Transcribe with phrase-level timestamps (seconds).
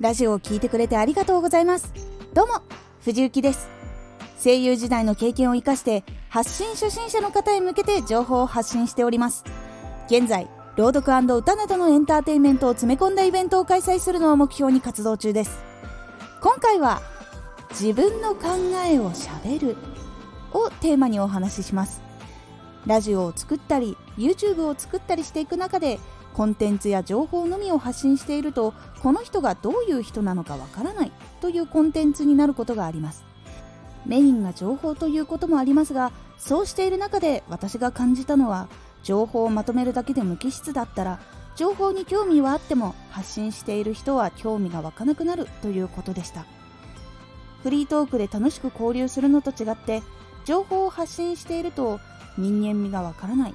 [0.00, 1.92] ラジオを聴いてくれてありがとうございます。
[2.32, 2.62] どうも
[3.02, 3.68] 藤幸です。
[4.42, 9.44] 声優時代の経験を生かして発信初心者の方へ向けて情報を発信しております。
[10.06, 15.58] 現在朗読歌などのエンターテインメントを詰め込んだイベントを開催するのを目標に活動中です。
[16.40, 17.02] 今回は
[17.70, 18.46] 自分の考
[18.86, 19.76] えをしゃべる
[20.52, 22.07] をテーマにお話しします。
[22.86, 25.98] ラジオを作ったり YouTube を作ったりしていく中で
[26.34, 33.24] コンテンツや情報のみを発信しているとこの人がどういう人なのかわからないというコンテンツになることがあります。
[34.06, 38.68] メインが情報ということもありますがそうしている中で私が感じたのは
[39.02, 41.20] 情報をまとめるだけで無機質だったら
[41.56, 46.46] 情報に興味はあっても発信している人は興味が湧かなくなるということでした。
[47.62, 50.02] フリートークで楽しく交流するのと違って
[50.44, 51.98] 情報を発信していると
[52.38, 53.54] 人間味がわからない。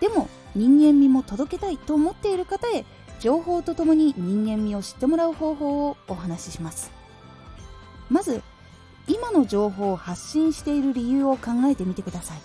[0.00, 2.84] でも人間味も届けたいと思っている方へ
[3.20, 6.90] 情報とともに人間味を知ってもらう方法をお話しします。
[8.08, 8.42] まず
[9.06, 12.38] 今の情報を発信している理由を考えてみてください。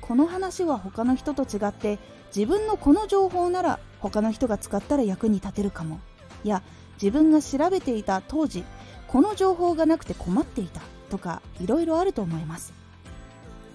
[0.00, 1.98] この話は他の人と違って
[2.34, 6.00] 自分のこの情報なら他の人が使ったら役に立てるかも。
[6.44, 6.62] いや
[6.94, 8.64] 自分が調べていた当時
[9.08, 12.72] この情報がなくて困っていたとかいろいろあると思います。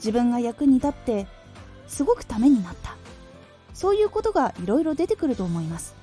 [0.03, 1.27] 自分が役に立って
[1.87, 2.95] すごくためになった。
[3.73, 5.95] そういうことがいろいろ出てくると思います。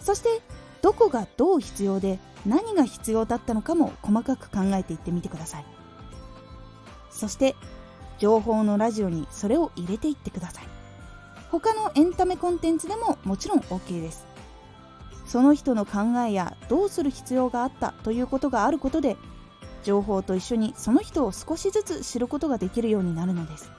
[0.00, 0.40] そして
[0.82, 5.64] どこがどう必要で何が必要だったのかも細かく考えていってみてください。
[7.10, 7.56] そして
[8.18, 10.64] 情報のラジオにそれを入れていってください。
[11.50, 14.26] 他のエンタメコンテンツでももちろん OK です。
[15.26, 19.16] その人の考えやどうする必要があったということがあることで
[19.84, 23.70] 情報と一緒にその人を少しずつ知ることができるようになるのです。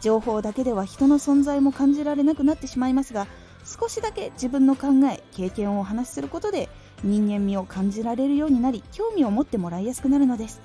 [0.00, 3.26] 情報だけでは人の存在も感じられなくなってしまいますが
[3.64, 6.70] 少しだけ自分の考え経験をお話しすることで
[7.04, 10.62] 人間味を感じられるようになり興味を持ってもらいやすくなるのです。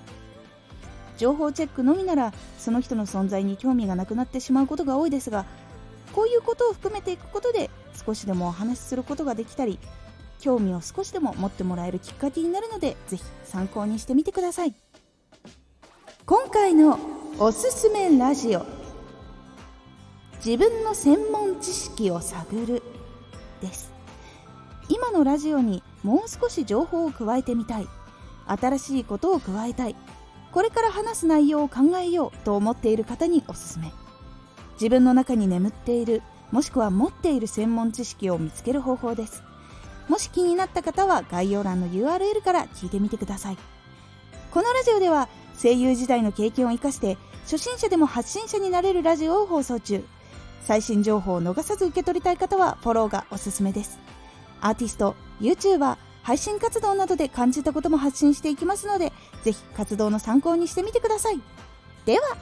[1.18, 5.46] 情報チェックのみならその人の存在に興味がなくなってしまうことが多いですが
[6.12, 7.70] こういうことを含めていくことで
[8.06, 9.80] 少しでもお話しすることができたり
[10.46, 14.76] 興味を少しでも持ってもらえるきっかけになるのでぜひ参考にしてみてください。
[16.28, 17.00] 今回の
[17.40, 18.64] おすすめラジオ。
[20.46, 22.84] 自分の専門知識を探る
[23.60, 23.92] です。
[24.88, 27.88] 今のラジオにもう少し情報を加えてみたい。
[28.46, 29.96] 新しいことを加えたい。
[30.52, 33.92] これから話す内容を考えようと思っている方におすすめ。
[34.74, 39.42] 自分の中に眠っているもしくは持っている専門知識を見つける方法です。
[40.08, 43.58] もし気になった方は概要欄の URL から聞いてみてください。
[44.52, 45.28] このラジオでは
[45.62, 50.04] 声優時代の経験を生かして初心者でも発信者になれるラジオを放送中。
[50.62, 54.00] 最新情報を逃さず受け取りたい方はフォローがおすすめです。
[54.62, 59.14] アーティスト YouTuber 配信活動などで感じたことも発信していきますので
[59.44, 61.40] ぜひ活動の参考にしてみてください。
[62.06, 62.36] では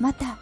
[0.00, 0.38] また。